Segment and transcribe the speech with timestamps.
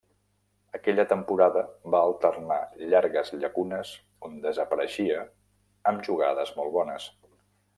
[0.77, 1.61] Aquella temporada
[1.95, 2.57] va alternar
[2.93, 3.93] llargues llacunes
[4.29, 5.21] on desapareixia
[5.93, 7.11] amb jugades molt bones.